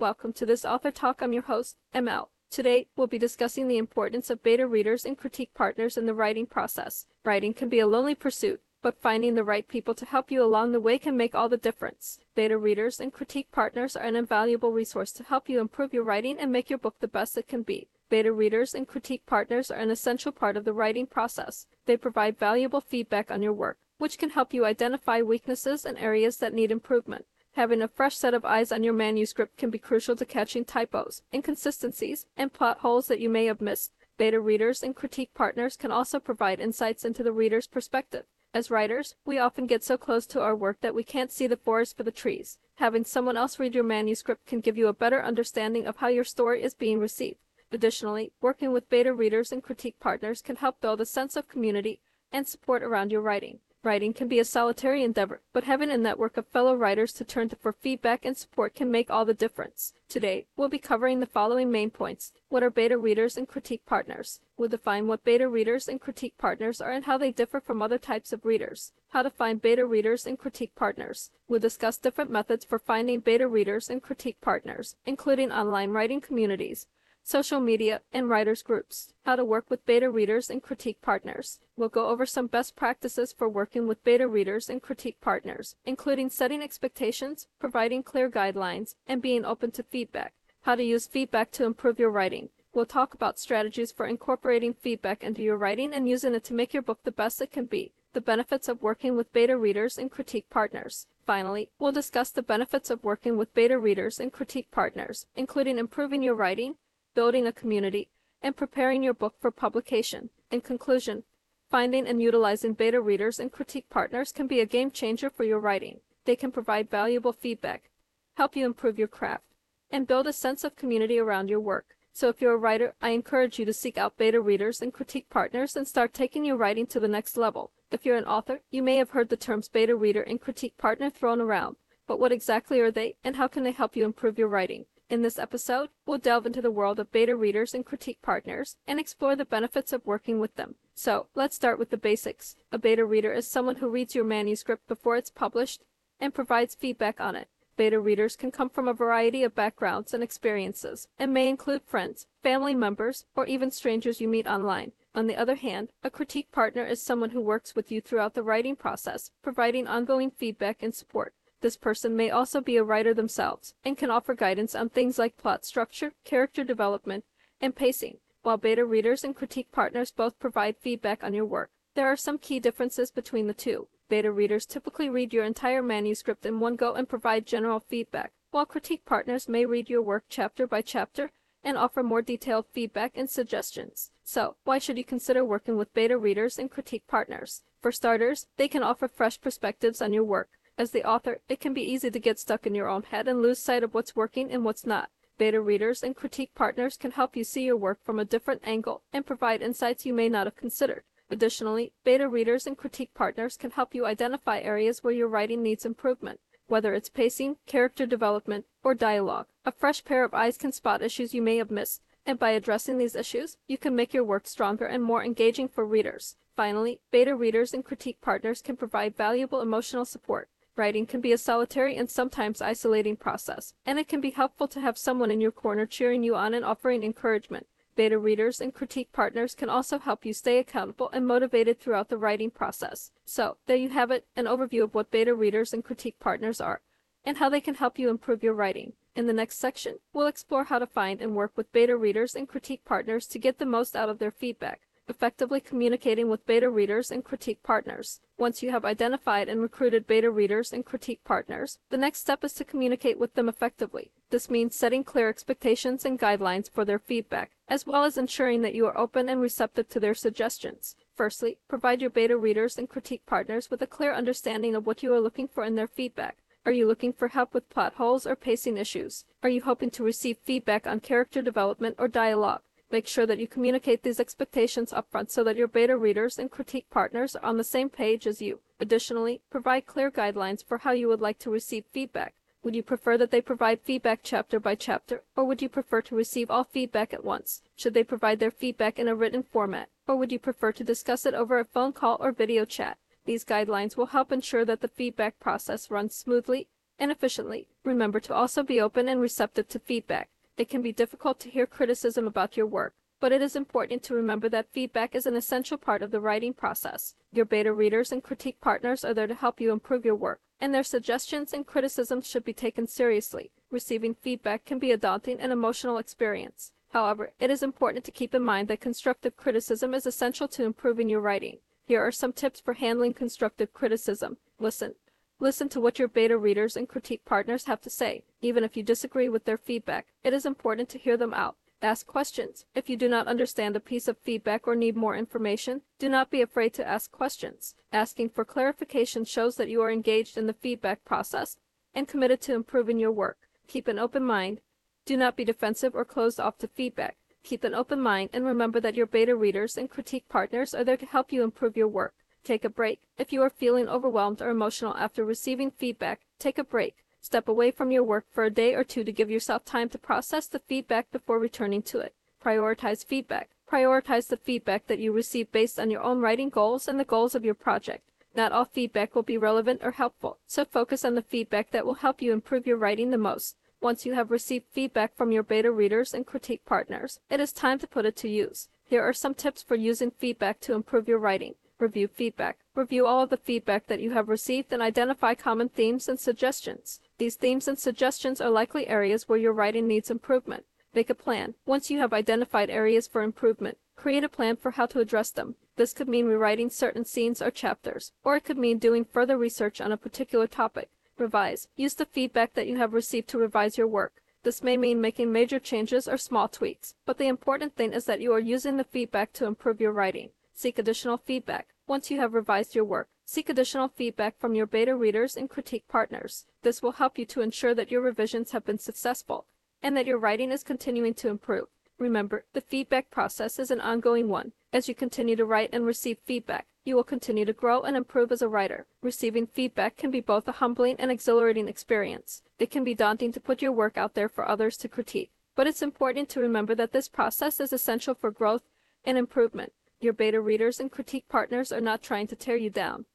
Welcome 0.00 0.32
to 0.34 0.44
this 0.44 0.64
author 0.64 0.90
talk. 0.90 1.22
I'm 1.22 1.32
your 1.32 1.44
host, 1.44 1.76
ML. 1.94 2.26
Today, 2.50 2.88
we'll 2.96 3.06
be 3.06 3.16
discussing 3.16 3.68
the 3.68 3.78
importance 3.78 4.28
of 4.28 4.42
beta 4.42 4.66
readers 4.66 5.04
and 5.04 5.16
critique 5.16 5.54
partners 5.54 5.96
in 5.96 6.04
the 6.06 6.14
writing 6.14 6.46
process. 6.46 7.06
Writing 7.24 7.54
can 7.54 7.68
be 7.68 7.78
a 7.78 7.86
lonely 7.86 8.16
pursuit, 8.16 8.60
but 8.82 9.00
finding 9.00 9.36
the 9.36 9.44
right 9.44 9.68
people 9.68 9.94
to 9.94 10.04
help 10.04 10.32
you 10.32 10.42
along 10.42 10.72
the 10.72 10.80
way 10.80 10.98
can 10.98 11.16
make 11.16 11.32
all 11.32 11.48
the 11.48 11.56
difference. 11.56 12.18
Beta 12.34 12.58
readers 12.58 12.98
and 12.98 13.12
critique 13.12 13.52
partners 13.52 13.94
are 13.94 14.02
an 14.02 14.16
invaluable 14.16 14.72
resource 14.72 15.12
to 15.12 15.22
help 15.22 15.48
you 15.48 15.60
improve 15.60 15.94
your 15.94 16.02
writing 16.02 16.40
and 16.40 16.50
make 16.50 16.68
your 16.68 16.78
book 16.80 16.96
the 16.98 17.06
best 17.06 17.38
it 17.38 17.46
can 17.46 17.62
be. 17.62 17.86
Beta 18.10 18.32
readers 18.32 18.74
and 18.74 18.88
critique 18.88 19.24
partners 19.26 19.70
are 19.70 19.78
an 19.78 19.92
essential 19.92 20.32
part 20.32 20.56
of 20.56 20.64
the 20.64 20.72
writing 20.72 21.06
process. 21.06 21.68
They 21.86 21.96
provide 21.96 22.36
valuable 22.36 22.80
feedback 22.80 23.30
on 23.30 23.42
your 23.42 23.52
work, 23.52 23.78
which 23.98 24.18
can 24.18 24.30
help 24.30 24.52
you 24.52 24.64
identify 24.64 25.22
weaknesses 25.22 25.84
and 25.84 25.96
areas 25.98 26.38
that 26.38 26.52
need 26.52 26.72
improvement. 26.72 27.26
Having 27.54 27.82
a 27.82 27.88
fresh 27.88 28.16
set 28.16 28.34
of 28.34 28.44
eyes 28.44 28.72
on 28.72 28.82
your 28.82 28.92
manuscript 28.92 29.56
can 29.56 29.70
be 29.70 29.78
crucial 29.78 30.16
to 30.16 30.24
catching 30.24 30.64
typos, 30.64 31.22
inconsistencies, 31.32 32.26
and 32.36 32.52
plot 32.52 32.78
holes 32.80 33.06
that 33.06 33.20
you 33.20 33.28
may 33.28 33.46
have 33.46 33.60
missed. 33.60 33.92
Beta 34.18 34.40
readers 34.40 34.82
and 34.82 34.96
critique 34.96 35.32
partners 35.34 35.76
can 35.76 35.92
also 35.92 36.18
provide 36.18 36.58
insights 36.58 37.04
into 37.04 37.22
the 37.22 37.30
reader's 37.30 37.68
perspective. 37.68 38.24
As 38.52 38.72
writers, 38.72 39.14
we 39.24 39.38
often 39.38 39.68
get 39.68 39.84
so 39.84 39.96
close 39.96 40.26
to 40.26 40.40
our 40.40 40.56
work 40.56 40.80
that 40.80 40.96
we 40.96 41.04
can't 41.04 41.30
see 41.30 41.46
the 41.46 41.56
forest 41.56 41.96
for 41.96 42.02
the 42.02 42.10
trees. 42.10 42.58
Having 42.76 43.04
someone 43.04 43.36
else 43.36 43.60
read 43.60 43.74
your 43.76 43.84
manuscript 43.84 44.46
can 44.46 44.58
give 44.58 44.76
you 44.76 44.88
a 44.88 44.92
better 44.92 45.22
understanding 45.22 45.86
of 45.86 45.98
how 45.98 46.08
your 46.08 46.24
story 46.24 46.60
is 46.60 46.74
being 46.74 46.98
received. 46.98 47.38
Additionally, 47.70 48.32
working 48.40 48.72
with 48.72 48.90
beta 48.90 49.14
readers 49.14 49.52
and 49.52 49.62
critique 49.62 50.00
partners 50.00 50.42
can 50.42 50.56
help 50.56 50.80
build 50.80 51.00
a 51.00 51.06
sense 51.06 51.36
of 51.36 51.48
community 51.48 52.00
and 52.32 52.48
support 52.48 52.82
around 52.82 53.12
your 53.12 53.20
writing. 53.20 53.60
Writing 53.84 54.14
can 54.14 54.28
be 54.28 54.38
a 54.38 54.46
solitary 54.46 55.04
endeavor, 55.04 55.42
but 55.52 55.64
having 55.64 55.90
a 55.90 55.98
network 55.98 56.38
of 56.38 56.46
fellow 56.46 56.74
writers 56.74 57.12
to 57.12 57.22
turn 57.22 57.50
to 57.50 57.56
for 57.56 57.70
feedback 57.70 58.24
and 58.24 58.34
support 58.34 58.74
can 58.74 58.90
make 58.90 59.10
all 59.10 59.26
the 59.26 59.34
difference. 59.34 59.92
Today, 60.08 60.46
we'll 60.56 60.70
be 60.70 60.78
covering 60.78 61.20
the 61.20 61.26
following 61.26 61.70
main 61.70 61.90
points. 61.90 62.32
What 62.48 62.62
are 62.62 62.70
beta 62.70 62.96
readers 62.96 63.36
and 63.36 63.46
critique 63.46 63.84
partners? 63.84 64.40
We'll 64.56 64.70
define 64.70 65.06
what 65.06 65.22
beta 65.22 65.46
readers 65.50 65.86
and 65.86 66.00
critique 66.00 66.38
partners 66.38 66.80
are 66.80 66.92
and 66.92 67.04
how 67.04 67.18
they 67.18 67.30
differ 67.30 67.60
from 67.60 67.82
other 67.82 67.98
types 67.98 68.32
of 68.32 68.46
readers. 68.46 68.92
How 69.10 69.20
to 69.20 69.28
find 69.28 69.60
beta 69.60 69.84
readers 69.84 70.26
and 70.26 70.38
critique 70.38 70.74
partners. 70.74 71.30
We'll 71.46 71.60
discuss 71.60 71.98
different 71.98 72.30
methods 72.30 72.64
for 72.64 72.78
finding 72.78 73.20
beta 73.20 73.46
readers 73.46 73.90
and 73.90 74.02
critique 74.02 74.40
partners, 74.40 74.96
including 75.04 75.52
online 75.52 75.90
writing 75.90 76.22
communities, 76.22 76.86
social 77.26 77.58
media, 77.58 78.02
and 78.12 78.28
writers 78.28 78.62
groups, 78.62 79.14
how 79.24 79.34
to 79.34 79.42
work 79.42 79.70
with 79.70 79.86
beta 79.86 80.10
readers 80.10 80.50
and 80.50 80.62
critique 80.62 81.00
partners. 81.00 81.58
We'll 81.74 81.88
go 81.88 82.08
over 82.08 82.26
some 82.26 82.48
best 82.48 82.76
practices 82.76 83.32
for 83.32 83.48
working 83.48 83.88
with 83.88 84.04
beta 84.04 84.28
readers 84.28 84.68
and 84.68 84.82
critique 84.82 85.18
partners, 85.22 85.74
including 85.86 86.28
setting 86.28 86.62
expectations, 86.62 87.48
providing 87.58 88.02
clear 88.02 88.30
guidelines, 88.30 88.94
and 89.08 89.22
being 89.22 89.46
open 89.46 89.70
to 89.70 89.82
feedback, 89.82 90.34
how 90.62 90.74
to 90.74 90.84
use 90.84 91.06
feedback 91.06 91.50
to 91.52 91.64
improve 91.64 91.98
your 91.98 92.10
writing. 92.10 92.50
We'll 92.74 92.84
talk 92.84 93.14
about 93.14 93.38
strategies 93.38 93.90
for 93.90 94.06
incorporating 94.06 94.74
feedback 94.74 95.24
into 95.24 95.40
your 95.40 95.56
writing 95.56 95.94
and 95.94 96.06
using 96.06 96.34
it 96.34 96.44
to 96.44 96.54
make 96.54 96.74
your 96.74 96.82
book 96.82 96.98
the 97.04 97.10
best 97.10 97.40
it 97.40 97.50
can 97.50 97.64
be, 97.64 97.92
the 98.12 98.20
benefits 98.20 98.68
of 98.68 98.82
working 98.82 99.16
with 99.16 99.32
beta 99.32 99.56
readers 99.56 99.96
and 99.96 100.10
critique 100.10 100.50
partners. 100.50 101.06
Finally, 101.24 101.70
we'll 101.78 101.90
discuss 101.90 102.30
the 102.30 102.42
benefits 102.42 102.90
of 102.90 103.02
working 103.02 103.38
with 103.38 103.54
beta 103.54 103.78
readers 103.78 104.20
and 104.20 104.30
critique 104.30 104.70
partners, 104.70 105.24
including 105.34 105.78
improving 105.78 106.22
your 106.22 106.34
writing, 106.34 106.74
building 107.14 107.46
a 107.46 107.52
community, 107.52 108.08
and 108.42 108.56
preparing 108.56 109.02
your 109.02 109.14
book 109.14 109.34
for 109.40 109.50
publication. 109.50 110.30
In 110.50 110.60
conclusion, 110.60 111.24
finding 111.70 112.06
and 112.06 112.20
utilizing 112.20 112.74
beta 112.74 113.00
readers 113.00 113.38
and 113.38 113.50
critique 113.50 113.88
partners 113.88 114.32
can 114.32 114.46
be 114.46 114.60
a 114.60 114.66
game 114.66 114.90
changer 114.90 115.30
for 115.30 115.44
your 115.44 115.58
writing. 115.58 116.00
They 116.24 116.36
can 116.36 116.52
provide 116.52 116.90
valuable 116.90 117.32
feedback, 117.32 117.90
help 118.34 118.56
you 118.56 118.66
improve 118.66 118.98
your 118.98 119.08
craft, 119.08 119.44
and 119.90 120.06
build 120.06 120.26
a 120.26 120.32
sense 120.32 120.64
of 120.64 120.76
community 120.76 121.18
around 121.18 121.48
your 121.48 121.60
work. 121.60 121.96
So 122.12 122.28
if 122.28 122.40
you're 122.40 122.54
a 122.54 122.56
writer, 122.56 122.94
I 123.02 123.10
encourage 123.10 123.58
you 123.58 123.64
to 123.64 123.72
seek 123.72 123.98
out 123.98 124.16
beta 124.16 124.40
readers 124.40 124.80
and 124.80 124.92
critique 124.92 125.28
partners 125.30 125.74
and 125.74 125.88
start 125.88 126.14
taking 126.14 126.44
your 126.44 126.56
writing 126.56 126.86
to 126.88 127.00
the 127.00 127.08
next 127.08 127.36
level. 127.36 127.72
If 127.90 128.06
you're 128.06 128.16
an 128.16 128.24
author, 128.24 128.60
you 128.70 128.82
may 128.82 128.96
have 128.96 129.10
heard 129.10 129.28
the 129.28 129.36
terms 129.36 129.68
beta 129.68 129.96
reader 129.96 130.22
and 130.22 130.40
critique 130.40 130.76
partner 130.78 131.10
thrown 131.10 131.40
around, 131.40 131.76
but 132.06 132.20
what 132.20 132.32
exactly 132.32 132.80
are 132.80 132.90
they 132.90 133.16
and 133.24 133.36
how 133.36 133.48
can 133.48 133.64
they 133.64 133.72
help 133.72 133.96
you 133.96 134.04
improve 134.04 134.38
your 134.38 134.48
writing? 134.48 134.84
In 135.10 135.20
this 135.20 135.38
episode, 135.38 135.90
we'll 136.06 136.16
delve 136.16 136.46
into 136.46 136.62
the 136.62 136.70
world 136.70 136.98
of 136.98 137.12
beta 137.12 137.36
readers 137.36 137.74
and 137.74 137.84
critique 137.84 138.22
partners 138.22 138.78
and 138.86 138.98
explore 138.98 139.36
the 139.36 139.44
benefits 139.44 139.92
of 139.92 140.06
working 140.06 140.40
with 140.40 140.56
them. 140.56 140.76
So, 140.94 141.26
let's 141.34 141.54
start 141.54 141.78
with 141.78 141.90
the 141.90 141.98
basics. 141.98 142.56
A 142.72 142.78
beta 142.78 143.04
reader 143.04 143.30
is 143.30 143.46
someone 143.46 143.76
who 143.76 143.88
reads 143.90 144.14
your 144.14 144.24
manuscript 144.24 144.88
before 144.88 145.16
it's 145.16 145.30
published 145.30 145.82
and 146.20 146.32
provides 146.32 146.74
feedback 146.74 147.20
on 147.20 147.36
it. 147.36 147.48
Beta 147.76 148.00
readers 148.00 148.34
can 148.34 148.50
come 148.50 148.70
from 148.70 148.88
a 148.88 148.94
variety 148.94 149.42
of 149.42 149.54
backgrounds 149.54 150.14
and 150.14 150.22
experiences 150.22 151.06
and 151.18 151.34
may 151.34 151.48
include 151.48 151.82
friends, 151.82 152.26
family 152.42 152.74
members, 152.74 153.26
or 153.36 153.46
even 153.46 153.70
strangers 153.70 154.22
you 154.22 154.28
meet 154.28 154.46
online. 154.46 154.92
On 155.14 155.26
the 155.26 155.36
other 155.36 155.56
hand, 155.56 155.90
a 156.02 156.08
critique 156.08 156.50
partner 156.50 156.86
is 156.86 157.02
someone 157.02 157.30
who 157.30 157.40
works 157.42 157.76
with 157.76 157.92
you 157.92 158.00
throughout 158.00 158.32
the 158.32 158.42
writing 158.42 158.74
process, 158.74 159.32
providing 159.42 159.86
ongoing 159.86 160.30
feedback 160.30 160.82
and 160.82 160.94
support. 160.94 161.34
This 161.64 161.78
person 161.78 162.14
may 162.14 162.28
also 162.28 162.60
be 162.60 162.76
a 162.76 162.84
writer 162.84 163.14
themselves 163.14 163.72
and 163.86 163.96
can 163.96 164.10
offer 164.10 164.34
guidance 164.34 164.74
on 164.74 164.90
things 164.90 165.18
like 165.18 165.38
plot 165.38 165.64
structure, 165.64 166.12
character 166.22 166.62
development, 166.62 167.24
and 167.58 167.74
pacing, 167.74 168.18
while 168.42 168.58
beta 168.58 168.84
readers 168.84 169.24
and 169.24 169.34
critique 169.34 169.72
partners 169.72 170.10
both 170.10 170.38
provide 170.38 170.76
feedback 170.76 171.24
on 171.24 171.32
your 171.32 171.46
work. 171.46 171.70
There 171.94 172.06
are 172.06 172.18
some 172.18 172.36
key 172.36 172.60
differences 172.60 173.10
between 173.10 173.46
the 173.46 173.54
two. 173.54 173.88
Beta 174.10 174.30
readers 174.30 174.66
typically 174.66 175.08
read 175.08 175.32
your 175.32 175.44
entire 175.44 175.80
manuscript 175.80 176.44
in 176.44 176.60
one 176.60 176.76
go 176.76 176.92
and 176.92 177.08
provide 177.08 177.46
general 177.46 177.80
feedback, 177.80 178.34
while 178.50 178.66
critique 178.66 179.06
partners 179.06 179.48
may 179.48 179.64
read 179.64 179.88
your 179.88 180.02
work 180.02 180.24
chapter 180.28 180.66
by 180.66 180.82
chapter 180.82 181.30
and 181.62 181.78
offer 181.78 182.02
more 182.02 182.20
detailed 182.20 182.66
feedback 182.74 183.12
and 183.14 183.30
suggestions. 183.30 184.10
So, 184.22 184.56
why 184.64 184.78
should 184.78 184.98
you 184.98 185.04
consider 185.04 185.42
working 185.42 185.78
with 185.78 185.94
beta 185.94 186.18
readers 186.18 186.58
and 186.58 186.70
critique 186.70 187.06
partners? 187.08 187.62
For 187.80 187.90
starters, 187.90 188.48
they 188.58 188.68
can 188.68 188.82
offer 188.82 189.08
fresh 189.08 189.40
perspectives 189.40 190.02
on 190.02 190.12
your 190.12 190.24
work. 190.24 190.50
As 190.76 190.90
the 190.90 191.08
author, 191.08 191.40
it 191.48 191.60
can 191.60 191.72
be 191.72 191.88
easy 191.88 192.10
to 192.10 192.18
get 192.18 192.40
stuck 192.40 192.66
in 192.66 192.74
your 192.74 192.88
own 192.88 193.04
head 193.04 193.28
and 193.28 193.40
lose 193.40 193.60
sight 193.60 193.84
of 193.84 193.94
what's 193.94 194.16
working 194.16 194.50
and 194.50 194.64
what's 194.64 194.84
not. 194.84 195.08
Beta 195.38 195.60
readers 195.60 196.02
and 196.02 196.16
critique 196.16 196.52
partners 196.56 196.96
can 196.96 197.12
help 197.12 197.36
you 197.36 197.44
see 197.44 197.62
your 197.62 197.76
work 197.76 198.00
from 198.02 198.18
a 198.18 198.24
different 198.24 198.62
angle 198.64 199.02
and 199.12 199.24
provide 199.24 199.62
insights 199.62 200.04
you 200.04 200.12
may 200.12 200.28
not 200.28 200.48
have 200.48 200.56
considered. 200.56 201.04
Additionally, 201.30 201.92
beta 202.02 202.28
readers 202.28 202.66
and 202.66 202.76
critique 202.76 203.14
partners 203.14 203.56
can 203.56 203.70
help 203.70 203.94
you 203.94 204.04
identify 204.04 204.58
areas 204.58 205.04
where 205.04 205.12
your 205.12 205.28
writing 205.28 205.62
needs 205.62 205.86
improvement, 205.86 206.40
whether 206.66 206.92
it's 206.92 207.08
pacing, 207.08 207.56
character 207.66 208.04
development, 208.04 208.66
or 208.82 208.94
dialogue. 208.94 209.46
A 209.64 209.70
fresh 209.70 210.04
pair 210.04 210.24
of 210.24 210.34
eyes 210.34 210.58
can 210.58 210.72
spot 210.72 211.02
issues 211.02 211.32
you 211.32 211.42
may 211.42 211.56
have 211.58 211.70
missed, 211.70 212.02
and 212.26 212.36
by 212.36 212.50
addressing 212.50 212.98
these 212.98 213.14
issues, 213.14 213.58
you 213.68 213.78
can 213.78 213.94
make 213.94 214.12
your 214.12 214.24
work 214.24 214.48
stronger 214.48 214.86
and 214.86 215.04
more 215.04 215.22
engaging 215.24 215.68
for 215.68 215.86
readers. 215.86 216.36
Finally, 216.56 217.00
beta 217.10 217.34
readers 217.34 217.72
and 217.72 217.84
critique 217.84 218.20
partners 218.20 218.60
can 218.60 218.76
provide 218.76 219.16
valuable 219.16 219.60
emotional 219.60 220.04
support. 220.04 220.48
Writing 220.76 221.06
can 221.06 221.20
be 221.20 221.30
a 221.30 221.38
solitary 221.38 221.94
and 221.94 222.10
sometimes 222.10 222.60
isolating 222.60 223.14
process, 223.14 223.74
and 223.86 223.96
it 223.96 224.08
can 224.08 224.20
be 224.20 224.30
helpful 224.30 224.66
to 224.66 224.80
have 224.80 224.98
someone 224.98 225.30
in 225.30 225.40
your 225.40 225.52
corner 225.52 225.86
cheering 225.86 226.24
you 226.24 226.34
on 226.34 226.52
and 226.52 226.64
offering 226.64 227.04
encouragement. 227.04 227.68
Beta 227.94 228.18
readers 228.18 228.60
and 228.60 228.74
critique 228.74 229.12
partners 229.12 229.54
can 229.54 229.68
also 229.68 230.00
help 230.00 230.26
you 230.26 230.32
stay 230.32 230.58
accountable 230.58 231.10
and 231.12 231.28
motivated 231.28 231.78
throughout 231.78 232.08
the 232.08 232.18
writing 232.18 232.50
process. 232.50 233.12
So, 233.24 233.58
there 233.66 233.76
you 233.76 233.90
have 233.90 234.10
it 234.10 234.26
an 234.34 234.46
overview 234.46 234.82
of 234.82 234.96
what 234.96 235.12
beta 235.12 235.32
readers 235.32 235.72
and 235.72 235.84
critique 235.84 236.18
partners 236.18 236.60
are, 236.60 236.82
and 237.24 237.36
how 237.36 237.48
they 237.48 237.60
can 237.60 237.76
help 237.76 237.96
you 237.96 238.10
improve 238.10 238.42
your 238.42 238.54
writing. 238.54 238.94
In 239.14 239.28
the 239.28 239.32
next 239.32 239.60
section, 239.60 240.00
we'll 240.12 240.26
explore 240.26 240.64
how 240.64 240.80
to 240.80 240.88
find 240.88 241.22
and 241.22 241.36
work 241.36 241.52
with 241.54 241.72
beta 241.72 241.96
readers 241.96 242.34
and 242.34 242.48
critique 242.48 242.84
partners 242.84 243.28
to 243.28 243.38
get 243.38 243.58
the 243.58 243.64
most 243.64 243.94
out 243.94 244.08
of 244.08 244.18
their 244.18 244.32
feedback 244.32 244.80
effectively 245.08 245.60
communicating 245.60 246.28
with 246.28 246.46
beta 246.46 246.68
readers 246.70 247.10
and 247.10 247.24
critique 247.24 247.62
partners. 247.62 248.20
Once 248.38 248.62
you 248.62 248.70
have 248.70 248.84
identified 248.84 249.48
and 249.48 249.60
recruited 249.60 250.06
beta 250.06 250.30
readers 250.30 250.72
and 250.72 250.84
critique 250.84 251.22
partners, 251.24 251.78
the 251.90 251.96
next 251.96 252.20
step 252.20 252.42
is 252.42 252.52
to 252.54 252.64
communicate 252.64 253.18
with 253.18 253.34
them 253.34 253.48
effectively. 253.48 254.10
This 254.30 254.50
means 254.50 254.74
setting 254.74 255.04
clear 255.04 255.28
expectations 255.28 256.04
and 256.04 256.18
guidelines 256.18 256.70
for 256.70 256.84
their 256.84 256.98
feedback, 256.98 257.52
as 257.68 257.86
well 257.86 258.04
as 258.04 258.18
ensuring 258.18 258.62
that 258.62 258.74
you 258.74 258.86
are 258.86 258.98
open 258.98 259.28
and 259.28 259.40
receptive 259.40 259.88
to 259.90 260.00
their 260.00 260.14
suggestions. 260.14 260.96
Firstly, 261.14 261.58
provide 261.68 262.00
your 262.00 262.10
beta 262.10 262.36
readers 262.36 262.76
and 262.76 262.88
critique 262.88 263.24
partners 263.26 263.70
with 263.70 263.82
a 263.82 263.86
clear 263.86 264.12
understanding 264.12 264.74
of 264.74 264.86
what 264.86 265.02
you 265.02 265.12
are 265.14 265.20
looking 265.20 265.46
for 265.46 265.64
in 265.64 265.74
their 265.74 265.86
feedback. 265.86 266.38
Are 266.66 266.72
you 266.72 266.86
looking 266.86 267.12
for 267.12 267.28
help 267.28 267.52
with 267.52 267.68
plot 267.68 267.94
holes 267.94 268.26
or 268.26 268.34
pacing 268.34 268.78
issues? 268.78 269.26
Are 269.42 269.50
you 269.50 269.62
hoping 269.62 269.90
to 269.90 270.02
receive 270.02 270.38
feedback 270.38 270.86
on 270.86 270.98
character 270.98 271.42
development 271.42 271.96
or 271.98 272.08
dialogue? 272.08 272.62
Make 272.94 273.08
sure 273.08 273.26
that 273.26 273.40
you 273.40 273.48
communicate 273.48 274.04
these 274.04 274.20
expectations 274.20 274.92
upfront 274.92 275.28
so 275.28 275.42
that 275.42 275.56
your 275.56 275.66
beta 275.66 275.96
readers 275.96 276.38
and 276.38 276.48
critique 276.48 276.88
partners 276.90 277.34
are 277.34 277.44
on 277.44 277.56
the 277.56 277.64
same 277.64 277.90
page 277.90 278.24
as 278.24 278.40
you. 278.40 278.60
Additionally, 278.78 279.40
provide 279.50 279.84
clear 279.84 280.12
guidelines 280.12 280.64
for 280.64 280.78
how 280.78 280.92
you 280.92 281.08
would 281.08 281.20
like 281.20 281.40
to 281.40 281.50
receive 281.50 281.86
feedback. 281.90 282.34
Would 282.62 282.76
you 282.76 282.84
prefer 282.84 283.18
that 283.18 283.32
they 283.32 283.40
provide 283.40 283.80
feedback 283.80 284.20
chapter 284.22 284.60
by 284.60 284.76
chapter, 284.76 285.24
or 285.34 285.42
would 285.42 285.60
you 285.60 285.68
prefer 285.68 286.02
to 286.02 286.14
receive 286.14 286.52
all 286.52 286.62
feedback 286.62 287.12
at 287.12 287.24
once? 287.24 287.62
Should 287.74 287.94
they 287.94 288.04
provide 288.04 288.38
their 288.38 288.52
feedback 288.52 289.00
in 289.00 289.08
a 289.08 289.16
written 289.16 289.42
format, 289.42 289.88
or 290.06 290.14
would 290.14 290.30
you 290.30 290.38
prefer 290.38 290.70
to 290.70 290.84
discuss 290.84 291.26
it 291.26 291.34
over 291.34 291.58
a 291.58 291.64
phone 291.64 291.92
call 291.92 292.16
or 292.20 292.30
video 292.30 292.64
chat? 292.64 292.98
These 293.24 293.44
guidelines 293.44 293.96
will 293.96 294.14
help 294.14 294.30
ensure 294.30 294.64
that 294.66 294.82
the 294.82 294.86
feedback 294.86 295.40
process 295.40 295.90
runs 295.90 296.14
smoothly 296.14 296.68
and 296.96 297.10
efficiently. 297.10 297.66
Remember 297.82 298.20
to 298.20 298.32
also 298.32 298.62
be 298.62 298.80
open 298.80 299.08
and 299.08 299.20
receptive 299.20 299.66
to 299.70 299.80
feedback. 299.80 300.28
It 300.56 300.68
can 300.68 300.82
be 300.82 300.92
difficult 300.92 301.40
to 301.40 301.50
hear 301.50 301.66
criticism 301.66 302.26
about 302.28 302.56
your 302.56 302.66
work, 302.66 302.94
but 303.18 303.32
it 303.32 303.42
is 303.42 303.56
important 303.56 304.04
to 304.04 304.14
remember 304.14 304.48
that 304.50 304.70
feedback 304.70 305.14
is 305.14 305.26
an 305.26 305.34
essential 305.34 305.76
part 305.76 306.00
of 306.00 306.12
the 306.12 306.20
writing 306.20 306.52
process. 306.52 307.16
Your 307.32 307.44
beta 307.44 307.72
readers 307.72 308.12
and 308.12 308.22
critique 308.22 308.60
partners 308.60 309.04
are 309.04 309.14
there 309.14 309.26
to 309.26 309.34
help 309.34 309.60
you 309.60 309.72
improve 309.72 310.04
your 310.04 310.14
work, 310.14 310.40
and 310.60 310.72
their 310.72 310.84
suggestions 310.84 311.52
and 311.52 311.66
criticisms 311.66 312.28
should 312.28 312.44
be 312.44 312.52
taken 312.52 312.86
seriously. 312.86 313.50
Receiving 313.70 314.14
feedback 314.14 314.64
can 314.64 314.78
be 314.78 314.92
a 314.92 314.96
daunting 314.96 315.40
and 315.40 315.50
emotional 315.50 315.98
experience. 315.98 316.70
However, 316.90 317.32
it 317.40 317.50
is 317.50 317.64
important 317.64 318.04
to 318.04 318.12
keep 318.12 318.32
in 318.32 318.42
mind 318.42 318.68
that 318.68 318.80
constructive 318.80 319.36
criticism 319.36 319.92
is 319.94 320.06
essential 320.06 320.46
to 320.48 320.64
improving 320.64 321.08
your 321.08 321.20
writing. 321.20 321.58
Here 321.84 322.00
are 322.00 322.12
some 322.12 322.32
tips 322.32 322.60
for 322.60 322.74
handling 322.74 323.14
constructive 323.14 323.74
criticism. 323.74 324.36
Listen. 324.60 324.94
Listen 325.40 325.68
to 325.68 325.80
what 325.80 325.98
your 325.98 326.08
beta 326.08 326.38
readers 326.38 326.76
and 326.76 326.88
critique 326.88 327.24
partners 327.24 327.64
have 327.64 327.80
to 327.80 327.90
say, 327.90 328.22
even 328.40 328.62
if 328.62 328.76
you 328.76 328.82
disagree 328.82 329.28
with 329.28 329.44
their 329.44 329.58
feedback. 329.58 330.06
It 330.22 330.32
is 330.32 330.46
important 330.46 330.88
to 330.90 330.98
hear 330.98 331.16
them 331.16 331.34
out. 331.34 331.56
Ask 331.82 332.06
questions. 332.06 332.64
If 332.74 332.88
you 332.88 332.96
do 332.96 333.08
not 333.08 333.26
understand 333.26 333.76
a 333.76 333.80
piece 333.80 334.08
of 334.08 334.16
feedback 334.16 334.66
or 334.66 334.74
need 334.74 334.96
more 334.96 335.16
information, 335.16 335.82
do 335.98 336.08
not 336.08 336.30
be 336.30 336.40
afraid 336.40 336.72
to 336.74 336.86
ask 336.86 337.10
questions. 337.10 337.74
Asking 337.92 338.30
for 338.30 338.44
clarification 338.44 339.24
shows 339.24 339.56
that 339.56 339.68
you 339.68 339.82
are 339.82 339.90
engaged 339.90 340.38
in 340.38 340.46
the 340.46 340.54
feedback 340.54 341.04
process 341.04 341.58
and 341.94 342.08
committed 342.08 342.40
to 342.42 342.54
improving 342.54 342.98
your 342.98 343.12
work. 343.12 343.38
Keep 343.66 343.88
an 343.88 343.98
open 343.98 344.24
mind. 344.24 344.60
Do 345.04 345.16
not 345.16 345.36
be 345.36 345.44
defensive 345.44 345.94
or 345.94 346.04
closed 346.04 346.40
off 346.40 346.56
to 346.58 346.68
feedback. 346.68 347.16
Keep 347.42 347.64
an 347.64 347.74
open 347.74 348.00
mind 348.00 348.30
and 348.32 348.46
remember 348.46 348.80
that 348.80 348.94
your 348.94 349.06
beta 349.06 349.36
readers 349.36 349.76
and 349.76 349.90
critique 349.90 350.28
partners 350.28 350.74
are 350.74 350.84
there 350.84 350.96
to 350.96 351.04
help 351.04 351.32
you 351.32 351.42
improve 351.42 351.76
your 351.76 351.88
work. 351.88 352.14
Take 352.44 352.64
a 352.64 352.68
break. 352.68 353.00
If 353.16 353.32
you 353.32 353.40
are 353.40 353.48
feeling 353.48 353.88
overwhelmed 353.88 354.42
or 354.42 354.50
emotional 354.50 354.94
after 354.98 355.24
receiving 355.24 355.70
feedback, 355.70 356.20
take 356.38 356.58
a 356.58 356.64
break. 356.64 356.94
Step 357.22 357.48
away 357.48 357.70
from 357.70 357.90
your 357.90 358.04
work 358.04 358.26
for 358.30 358.44
a 358.44 358.50
day 358.50 358.74
or 358.74 358.84
two 358.84 359.02
to 359.02 359.12
give 359.12 359.30
yourself 359.30 359.64
time 359.64 359.88
to 359.88 359.98
process 359.98 360.46
the 360.46 360.58
feedback 360.58 361.10
before 361.10 361.38
returning 361.38 361.80
to 361.80 362.00
it. 362.00 362.12
Prioritize 362.44 363.02
feedback. 363.02 363.48
Prioritize 363.66 364.28
the 364.28 364.36
feedback 364.36 364.86
that 364.88 364.98
you 364.98 365.10
receive 365.10 365.50
based 365.52 365.80
on 365.80 365.90
your 365.90 366.02
own 366.02 366.20
writing 366.20 366.50
goals 366.50 366.86
and 366.86 367.00
the 367.00 367.04
goals 367.04 367.34
of 367.34 367.46
your 367.46 367.54
project. 367.54 368.02
Not 368.36 368.52
all 368.52 368.66
feedback 368.66 369.14
will 369.14 369.22
be 369.22 369.38
relevant 369.38 369.80
or 369.82 369.92
helpful, 369.92 370.36
so 370.46 370.66
focus 370.66 371.02
on 371.02 371.14
the 371.14 371.22
feedback 371.22 371.70
that 371.70 371.86
will 371.86 371.94
help 371.94 372.20
you 372.20 372.34
improve 372.34 372.66
your 372.66 372.76
writing 372.76 373.10
the 373.10 373.16
most. 373.16 373.56
Once 373.80 374.04
you 374.04 374.12
have 374.12 374.30
received 374.30 374.66
feedback 374.70 375.16
from 375.16 375.32
your 375.32 375.42
beta 375.42 375.70
readers 375.70 376.12
and 376.12 376.26
critique 376.26 376.66
partners, 376.66 377.20
it 377.30 377.40
is 377.40 377.52
time 377.54 377.78
to 377.78 377.86
put 377.86 378.04
it 378.04 378.16
to 378.16 378.28
use. 378.28 378.68
Here 378.84 379.02
are 379.02 379.14
some 379.14 379.34
tips 379.34 379.62
for 379.62 379.76
using 379.76 380.10
feedback 380.10 380.60
to 380.60 380.74
improve 380.74 381.08
your 381.08 381.18
writing. 381.18 381.54
Review 381.80 382.06
feedback. 382.06 382.58
Review 382.76 383.04
all 383.04 383.22
of 383.22 383.30
the 383.30 383.36
feedback 383.36 383.88
that 383.88 384.00
you 384.00 384.12
have 384.12 384.28
received 384.28 384.72
and 384.72 384.80
identify 384.80 385.34
common 385.34 385.68
themes 385.68 386.08
and 386.08 386.20
suggestions. 386.20 387.00
These 387.18 387.34
themes 387.34 387.66
and 387.66 387.76
suggestions 387.76 388.40
are 388.40 388.48
likely 388.48 388.86
areas 388.86 389.28
where 389.28 389.38
your 389.38 389.52
writing 389.52 389.88
needs 389.88 390.08
improvement. 390.08 390.66
Make 390.94 391.10
a 391.10 391.14
plan. 391.16 391.54
Once 391.66 391.90
you 391.90 391.98
have 391.98 392.12
identified 392.12 392.70
areas 392.70 393.08
for 393.08 393.22
improvement, 393.22 393.78
create 393.96 394.22
a 394.22 394.28
plan 394.28 394.54
for 394.54 394.70
how 394.70 394.86
to 394.86 395.00
address 395.00 395.32
them. 395.32 395.56
This 395.74 395.92
could 395.92 396.08
mean 396.08 396.26
rewriting 396.26 396.70
certain 396.70 397.04
scenes 397.04 397.42
or 397.42 397.50
chapters, 397.50 398.12
or 398.22 398.36
it 398.36 398.44
could 398.44 398.58
mean 398.58 398.78
doing 398.78 399.04
further 399.04 399.36
research 399.36 399.80
on 399.80 399.90
a 399.90 399.96
particular 399.96 400.46
topic. 400.46 400.90
Revise. 401.18 401.66
Use 401.74 401.94
the 401.94 402.06
feedback 402.06 402.54
that 402.54 402.68
you 402.68 402.76
have 402.76 402.92
received 402.92 403.26
to 403.30 403.38
revise 403.38 403.76
your 403.76 403.88
work. 403.88 404.22
This 404.44 404.62
may 404.62 404.76
mean 404.76 405.00
making 405.00 405.32
major 405.32 405.58
changes 405.58 406.06
or 406.06 406.18
small 406.18 406.46
tweaks, 406.46 406.94
but 407.04 407.18
the 407.18 407.26
important 407.26 407.74
thing 407.74 407.92
is 407.92 408.04
that 408.04 408.20
you 408.20 408.32
are 408.32 408.38
using 408.38 408.76
the 408.76 408.84
feedback 408.84 409.32
to 409.32 409.46
improve 409.46 409.80
your 409.80 409.92
writing. 409.92 410.30
Seek 410.56 410.78
additional 410.78 411.16
feedback. 411.16 411.74
Once 411.88 412.12
you 412.12 412.20
have 412.20 412.32
revised 412.32 412.76
your 412.76 412.84
work, 412.84 413.08
seek 413.24 413.48
additional 413.48 413.88
feedback 413.88 414.38
from 414.38 414.54
your 414.54 414.66
beta 414.66 414.94
readers 414.94 415.36
and 415.36 415.50
critique 415.50 415.88
partners. 415.88 416.46
This 416.62 416.80
will 416.80 416.92
help 416.92 417.18
you 417.18 417.26
to 417.26 417.40
ensure 417.40 417.74
that 417.74 417.90
your 417.90 418.00
revisions 418.00 418.52
have 418.52 418.64
been 418.64 418.78
successful 418.78 419.46
and 419.82 419.96
that 419.96 420.06
your 420.06 420.16
writing 420.16 420.52
is 420.52 420.62
continuing 420.62 421.12
to 421.14 421.28
improve. 421.28 421.66
Remember, 421.98 422.44
the 422.52 422.60
feedback 422.60 423.10
process 423.10 423.58
is 423.58 423.72
an 423.72 423.80
ongoing 423.80 424.28
one. 424.28 424.52
As 424.72 424.88
you 424.88 424.94
continue 424.94 425.34
to 425.34 425.44
write 425.44 425.70
and 425.72 425.84
receive 425.84 426.18
feedback, 426.24 426.66
you 426.84 426.94
will 426.94 427.04
continue 427.04 427.44
to 427.44 427.52
grow 427.52 427.82
and 427.82 427.96
improve 427.96 428.30
as 428.30 428.40
a 428.40 428.48
writer. 428.48 428.86
Receiving 429.02 429.48
feedback 429.48 429.96
can 429.96 430.12
be 430.12 430.20
both 430.20 430.46
a 430.46 430.52
humbling 430.52 430.94
and 431.00 431.10
exhilarating 431.10 431.66
experience. 431.68 432.42
It 432.60 432.70
can 432.70 432.84
be 432.84 432.94
daunting 432.94 433.32
to 433.32 433.40
put 433.40 433.60
your 433.60 433.72
work 433.72 433.96
out 433.96 434.14
there 434.14 434.28
for 434.28 434.48
others 434.48 434.76
to 434.78 434.88
critique, 434.88 435.32
but 435.56 435.66
it's 435.66 435.82
important 435.82 436.28
to 436.28 436.40
remember 436.40 436.76
that 436.76 436.92
this 436.92 437.08
process 437.08 437.58
is 437.58 437.72
essential 437.72 438.14
for 438.14 438.30
growth 438.30 438.62
and 439.04 439.18
improvement. 439.18 439.72
Your 440.04 440.12
beta 440.12 440.38
readers 440.38 440.80
and 440.80 440.92
critique 440.92 441.28
partners 441.30 441.72
are 441.72 441.80
not 441.80 442.02
trying 442.02 442.26
to 442.26 442.36
tear 442.36 442.56
you 442.56 442.68
down, 442.68 443.06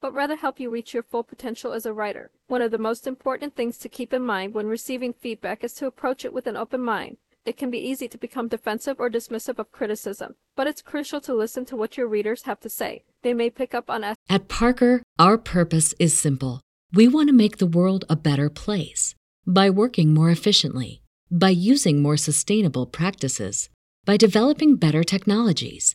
but 0.00 0.14
rather 0.14 0.34
help 0.34 0.58
you 0.58 0.70
reach 0.70 0.94
your 0.94 1.02
full 1.02 1.22
potential 1.22 1.74
as 1.74 1.84
a 1.84 1.92
writer. 1.92 2.30
One 2.46 2.62
of 2.62 2.70
the 2.70 2.78
most 2.78 3.06
important 3.06 3.54
things 3.54 3.76
to 3.76 3.88
keep 3.90 4.14
in 4.14 4.22
mind 4.22 4.54
when 4.54 4.66
receiving 4.66 5.12
feedback 5.12 5.62
is 5.62 5.74
to 5.74 5.86
approach 5.86 6.24
it 6.24 6.32
with 6.32 6.46
an 6.46 6.56
open 6.56 6.80
mind. 6.80 7.18
It 7.44 7.58
can 7.58 7.70
be 7.70 7.86
easy 7.86 8.08
to 8.08 8.16
become 8.16 8.48
defensive 8.48 8.98
or 8.98 9.10
dismissive 9.10 9.58
of 9.58 9.72
criticism, 9.72 10.36
but 10.56 10.66
it's 10.66 10.80
crucial 10.80 11.20
to 11.20 11.34
listen 11.34 11.66
to 11.66 11.76
what 11.76 11.98
your 11.98 12.08
readers 12.08 12.44
have 12.44 12.60
to 12.60 12.70
say. 12.70 13.04
They 13.20 13.34
may 13.34 13.50
pick 13.50 13.74
up 13.74 13.90
on 13.90 14.02
us 14.02 14.16
At 14.30 14.48
Parker, 14.48 15.02
our 15.18 15.36
purpose 15.36 15.94
is 15.98 16.16
simple. 16.16 16.62
We 16.94 17.08
want 17.08 17.28
to 17.28 17.34
make 17.34 17.58
the 17.58 17.66
world 17.66 18.06
a 18.08 18.16
better 18.16 18.48
place 18.48 19.14
by 19.46 19.68
working 19.68 20.14
more 20.14 20.30
efficiently, 20.30 21.02
by 21.30 21.50
using 21.50 22.00
more 22.00 22.16
sustainable 22.16 22.86
practices, 22.86 23.68
by 24.06 24.16
developing 24.16 24.76
better 24.76 25.04
technologies. 25.04 25.94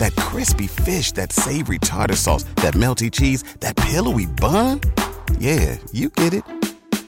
That 0.00 0.16
crispy 0.16 0.66
fish, 0.66 1.12
that 1.12 1.30
savory 1.30 1.78
tartar 1.78 2.16
sauce, 2.16 2.44
that 2.56 2.72
melty 2.72 3.12
cheese, 3.12 3.44
that 3.60 3.76
pillowy 3.76 4.24
bun? 4.24 4.80
Yeah, 5.38 5.76
you 5.92 6.08
get 6.08 6.32
it 6.32 6.44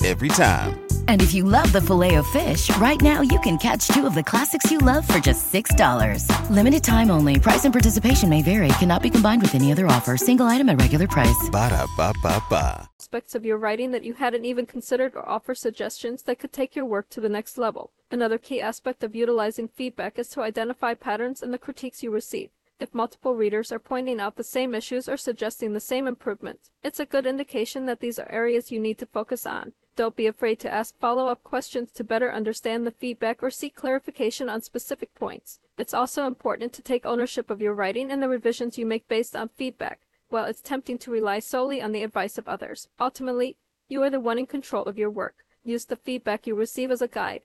every 0.05 0.29
time. 0.29 0.79
And 1.09 1.23
if 1.23 1.33
you 1.33 1.45
love 1.45 1.73
the 1.73 1.81
Filet-O-Fish, 1.81 2.77
right 2.77 3.01
now 3.01 3.23
you 3.23 3.39
can 3.41 3.57
catch 3.57 3.87
two 3.89 4.05
of 4.05 4.15
the 4.15 4.23
classics 4.23 4.71
you 4.71 4.77
love 4.79 5.09
for 5.09 5.21
just 5.21 5.51
$6. 5.53 6.27
Limited 6.51 6.85
time 6.85 7.11
only. 7.11 7.39
Price 7.39 7.65
and 7.65 7.73
participation 7.73 8.29
may 8.29 8.43
vary. 8.43 8.69
Cannot 8.79 9.03
be 9.03 9.09
combined 9.09 9.41
with 9.41 9.55
any 9.55 9.73
other 9.73 9.87
offer. 9.87 10.17
Single 10.19 10.47
item 10.47 10.69
at 10.69 10.79
regular 10.81 11.07
price. 11.07 11.49
Ba 11.51 11.71
da 11.71 11.87
ba 11.97 12.13
ba 12.23 12.43
ba. 12.51 12.91
aspects 13.01 13.35
of 13.35 13.45
your 13.47 13.57
writing 13.57 13.91
that 13.93 14.05
you 14.05 14.15
hadn't 14.15 14.45
even 14.45 14.67
considered 14.67 15.15
or 15.15 15.27
offer 15.27 15.55
suggestions 15.55 16.25
that 16.25 16.39
could 16.39 16.53
take 16.53 16.77
your 16.77 16.85
work 16.85 17.09
to 17.09 17.21
the 17.23 17.29
next 17.29 17.57
level. 17.57 17.91
Another 18.11 18.37
key 18.37 18.61
aspect 18.61 19.03
of 19.03 19.15
utilizing 19.15 19.69
feedback 19.69 20.19
is 20.19 20.29
to 20.29 20.43
identify 20.43 20.93
patterns 20.93 21.43
in 21.43 21.53
the 21.53 21.59
critiques 21.59 22.03
you 22.03 22.11
receive. 22.11 22.51
If 22.83 22.97
multiple 22.97 23.37
readers 23.37 23.71
are 23.71 23.79
pointing 23.79 24.19
out 24.19 24.35
the 24.35 24.43
same 24.43 24.75
issues 24.75 25.09
or 25.09 25.17
suggesting 25.17 25.73
the 25.73 25.79
same 25.79 26.09
improvements, 26.09 26.73
it's 26.83 26.99
a 26.99 27.07
good 27.07 27.27
indication 27.27 27.87
that 27.87 28.01
these 28.01 28.19
are 28.19 28.29
areas 28.29 28.73
you 28.73 28.81
need 28.81 28.99
to 28.99 29.07
focus 29.07 29.47
on. 29.47 29.75
Don't 29.95 30.17
be 30.17 30.27
afraid 30.27 30.59
to 30.59 30.75
ask 30.75 30.99
follow 30.99 31.29
up 31.29 31.45
questions 31.45 31.93
to 31.93 32.03
better 32.03 32.33
understand 32.33 32.85
the 32.85 32.91
feedback 32.91 33.41
or 33.41 33.51
seek 33.51 33.77
clarification 33.77 34.49
on 34.49 34.63
specific 34.63 35.15
points. 35.15 35.61
It's 35.79 35.95
also 35.95 36.27
important 36.27 36.73
to 36.73 36.83
take 36.83 37.07
ownership 37.07 37.51
of 37.51 37.63
your 37.63 37.73
writing 37.73 38.11
and 38.11 38.21
the 38.21 38.29
revisions 38.29 38.77
you 38.77 38.85
make 38.85 39.07
based 39.07 39.37
on 39.37 39.51
feedback. 39.51 40.01
While 40.29 40.47
it's 40.47 40.61
tempting 40.61 40.99
to 40.99 41.13
rely 41.13 41.39
solely 41.39 41.81
on 41.81 41.93
the 41.93 42.03
advice 42.03 42.37
of 42.37 42.49
others, 42.49 42.89
ultimately, 42.99 43.59
you 43.87 44.03
are 44.03 44.11
the 44.11 44.19
one 44.19 44.41
in 44.41 44.47
control 44.47 44.87
of 44.87 44.99
your 44.99 45.09
work. 45.09 45.45
Use 45.63 45.85
the 45.85 45.95
feedback 45.95 46.49
you 46.49 46.57
receive 46.57 46.91
as 46.91 47.01
a 47.01 47.07
guide, 47.07 47.43